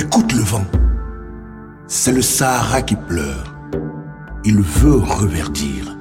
Écoute 0.00 0.32
le 0.32 0.42
vent. 0.42 0.64
C'est 1.88 2.12
le 2.12 2.22
Sahara 2.22 2.82
qui 2.82 2.94
pleure. 2.94 3.52
Il 4.44 4.60
veut 4.60 4.94
reverdir. 4.94 5.98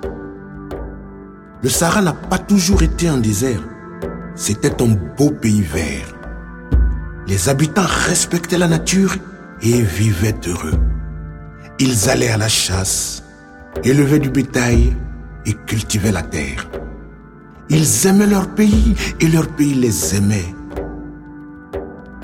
Le 1.63 1.69
Sahara 1.69 2.03
n'a 2.03 2.13
pas 2.13 2.37
toujours 2.37 2.83
été 2.83 3.07
un 3.07 3.17
désert. 3.17 3.63
C'était 4.35 4.83
un 4.83 4.95
beau 5.17 5.31
pays 5.31 5.63
vert. 5.63 6.13
Les 7.25 7.49
habitants 7.49 7.87
respectaient 8.07 8.59
la 8.59 8.67
nature 8.67 9.15
et 9.63 9.81
vivaient 9.81 10.41
heureux. 10.45 10.79
Ils 11.79 12.07
allaient 12.07 12.29
à 12.29 12.37
la 12.37 12.49
chasse, 12.49 13.23
élevaient 13.83 14.19
du 14.19 14.29
bétail 14.29 14.95
et 15.47 15.53
cultivaient 15.65 16.11
la 16.11 16.21
terre. 16.21 16.69
Ils 17.69 18.05
aimaient 18.05 18.27
leur 18.27 18.47
pays 18.49 18.95
et 19.19 19.27
leur 19.27 19.47
pays 19.47 19.73
les 19.73 20.15
aimait. 20.15 20.53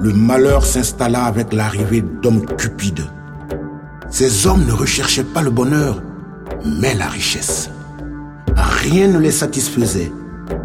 Le 0.03 0.11
malheur 0.11 0.65
s'installa 0.65 1.23
avec 1.23 1.53
l'arrivée 1.53 2.01
d'hommes 2.01 2.45
cupides. 2.45 3.05
Ces 4.09 4.45
hommes 4.45 4.65
ne 4.65 4.73
recherchaient 4.73 5.23
pas 5.23 5.41
le 5.41 5.49
bonheur, 5.49 6.03
mais 6.65 6.93
la 6.93 7.07
richesse. 7.07 7.69
Rien 8.53 9.07
ne 9.07 9.17
les 9.17 9.31
satisfaisait. 9.31 10.11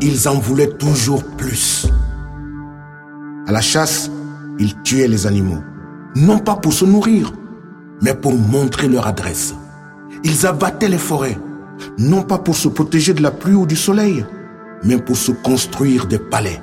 Ils 0.01 0.29
en 0.29 0.41
voulaient 0.41 0.73
toujours 0.73 1.23
plus. 1.23 1.87
À 3.46 3.52
la 3.52 3.60
chasse, 3.60 4.10
ils 4.59 4.74
tuaient 4.82 5.06
les 5.06 5.29
animaux, 5.29 5.62
non 6.16 6.41
pas 6.41 6.57
pour 6.57 6.73
se 6.73 6.84
nourrir, 6.84 7.32
mais 8.02 8.15
pour 8.15 8.34
montrer 8.34 8.88
leur 8.88 9.07
adresse. 9.07 9.55
Ils 10.24 10.46
abattaient 10.46 10.88
les 10.88 10.99
forêts, 10.99 11.38
non 11.96 12.23
pas 12.23 12.38
pour 12.38 12.57
se 12.57 12.66
protéger 12.66 13.15
de 13.15 13.23
la 13.23 13.30
pluie 13.30 13.55
ou 13.55 13.66
du 13.66 13.77
soleil, 13.77 14.27
mais 14.82 14.99
pour 14.99 15.16
se 15.16 15.30
construire 15.30 16.07
des 16.09 16.18
palais. 16.18 16.60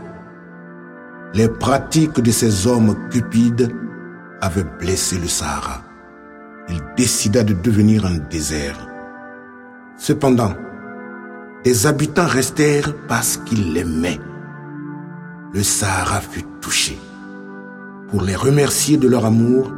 Les 1.34 1.50
pratiques 1.50 2.22
de 2.22 2.32
ces 2.32 2.68
hommes 2.68 2.96
cupides 3.10 3.74
avaient 4.42 4.66
blessé 4.80 5.18
le 5.18 5.28
Sahara. 5.28 5.82
Il 6.70 6.80
décida 6.96 7.44
de 7.44 7.54
devenir 7.54 8.06
un 8.06 8.18
désert. 8.30 8.78
Cependant, 9.98 10.54
les 11.66 11.88
habitants 11.88 12.28
restèrent 12.28 12.94
parce 13.08 13.38
qu'ils 13.38 13.74
l'aimaient. 13.74 14.20
Le 15.54 15.64
Sahara 15.64 16.22
fut 16.22 16.46
touché. 16.62 16.98
Pour 18.10 18.22
les 18.22 18.36
remercier 18.36 18.98
de 18.98 19.08
leur 19.08 19.26
amour, 19.26 19.74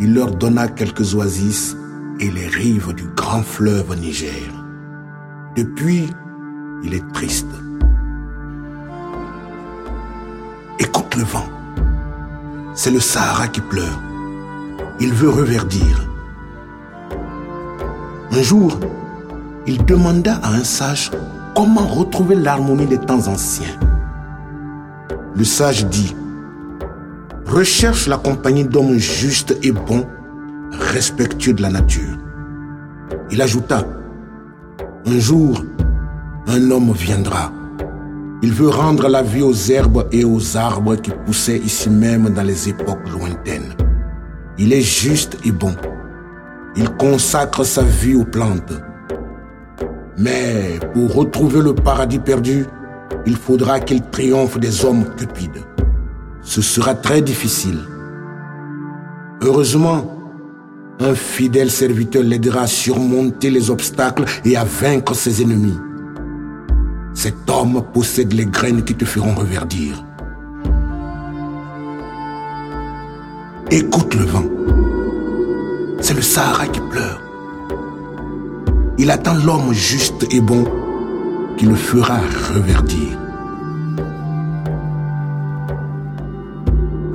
il 0.00 0.14
leur 0.14 0.34
donna 0.34 0.68
quelques 0.68 1.14
oasis 1.14 1.76
et 2.20 2.30
les 2.30 2.46
rives 2.46 2.94
du 2.94 3.04
grand 3.14 3.42
fleuve 3.42 3.94
Niger. 3.98 4.50
Depuis, 5.56 6.08
il 6.82 6.94
est 6.94 7.12
triste. 7.12 7.46
Vent. 11.24 11.48
C'est 12.74 12.90
le 12.90 13.00
Sahara 13.00 13.48
qui 13.48 13.60
pleure. 13.60 14.00
Il 15.00 15.12
veut 15.12 15.30
reverdir. 15.30 16.08
Un 18.32 18.42
jour, 18.42 18.78
il 19.66 19.84
demanda 19.84 20.34
à 20.42 20.50
un 20.52 20.64
sage 20.64 21.10
comment 21.54 21.86
retrouver 21.86 22.34
l'harmonie 22.34 22.86
des 22.86 22.98
temps 22.98 23.28
anciens. 23.28 23.78
Le 25.34 25.44
sage 25.44 25.86
dit, 25.86 26.14
recherche 27.46 28.06
la 28.06 28.18
compagnie 28.18 28.64
d'hommes 28.64 28.98
justes 28.98 29.56
et 29.62 29.72
bons, 29.72 30.06
respectueux 30.72 31.54
de 31.54 31.62
la 31.62 31.70
nature. 31.70 32.18
Il 33.30 33.40
ajouta, 33.40 33.84
un 35.06 35.18
jour, 35.18 35.64
un 36.46 36.70
homme 36.70 36.92
viendra. 36.92 37.52
Il 38.42 38.52
veut 38.52 38.68
rendre 38.68 39.08
la 39.08 39.22
vie 39.22 39.42
aux 39.42 39.54
herbes 39.54 40.08
et 40.12 40.24
aux 40.24 40.56
arbres 40.56 40.96
qui 40.96 41.10
poussaient 41.24 41.58
ici 41.58 41.88
même 41.88 42.30
dans 42.30 42.42
les 42.42 42.68
époques 42.68 43.08
lointaines. 43.10 43.74
Il 44.58 44.72
est 44.72 44.82
juste 44.82 45.38
et 45.44 45.52
bon. 45.52 45.74
Il 46.76 46.90
consacre 46.90 47.64
sa 47.64 47.82
vie 47.82 48.14
aux 48.14 48.24
plantes. 48.24 48.74
Mais 50.18 50.78
pour 50.92 51.14
retrouver 51.14 51.62
le 51.62 51.74
paradis 51.74 52.18
perdu, 52.18 52.66
il 53.26 53.36
faudra 53.36 53.80
qu'il 53.80 54.02
triomphe 54.02 54.58
des 54.58 54.84
hommes 54.84 55.04
cupides. 55.16 55.64
Ce 56.42 56.60
sera 56.62 56.94
très 56.94 57.22
difficile. 57.22 57.80
Heureusement, 59.42 60.12
un 61.00 61.14
fidèle 61.14 61.70
serviteur 61.70 62.22
l'aidera 62.22 62.62
à 62.62 62.66
surmonter 62.66 63.50
les 63.50 63.70
obstacles 63.70 64.24
et 64.44 64.56
à 64.56 64.64
vaincre 64.64 65.14
ses 65.14 65.42
ennemis. 65.42 65.76
Cet 67.16 67.48
homme 67.48 67.82
possède 67.94 68.34
les 68.34 68.44
graines 68.44 68.84
qui 68.84 68.94
te 68.94 69.06
feront 69.06 69.34
reverdir. 69.34 70.04
Écoute 73.70 74.14
le 74.14 74.24
vent. 74.24 74.44
C'est 76.02 76.12
le 76.12 76.20
Sahara 76.20 76.66
qui 76.66 76.80
pleure. 76.80 77.22
Il 78.98 79.10
attend 79.10 79.32
l'homme 79.32 79.72
juste 79.72 80.26
et 80.30 80.42
bon 80.42 80.66
qui 81.56 81.64
le 81.64 81.74
fera 81.74 82.18
reverdir. 82.54 83.18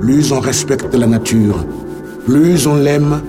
Plus 0.00 0.32
on 0.32 0.40
respecte 0.40 0.92
la 0.96 1.06
nature, 1.06 1.64
plus 2.26 2.66
on 2.66 2.74
l'aime, 2.74 3.22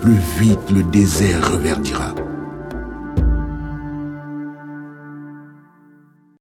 plus 0.00 0.20
vite 0.38 0.70
le 0.72 0.84
désert 0.84 1.50
reverdira. 1.50 2.14